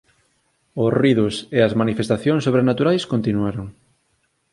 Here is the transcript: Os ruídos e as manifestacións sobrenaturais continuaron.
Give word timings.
Os 0.83 0.91
ruídos 0.97 1.35
e 1.57 1.59
as 1.67 1.73
manifestacións 1.81 2.41
sobrenaturais 2.47 3.03
continuaron. 3.13 3.65